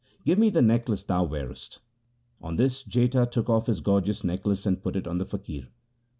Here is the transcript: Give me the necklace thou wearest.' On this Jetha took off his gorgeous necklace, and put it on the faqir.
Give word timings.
Give 0.25 0.39
me 0.39 0.49
the 0.49 0.63
necklace 0.63 1.03
thou 1.03 1.25
wearest.' 1.25 1.77
On 2.41 2.55
this 2.55 2.81
Jetha 2.81 3.27
took 3.29 3.49
off 3.51 3.67
his 3.67 3.81
gorgeous 3.81 4.23
necklace, 4.23 4.65
and 4.65 4.81
put 4.81 4.95
it 4.95 5.05
on 5.05 5.19
the 5.19 5.27
faqir. 5.27 5.67